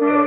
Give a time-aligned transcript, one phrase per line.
[0.00, 0.23] Yeah.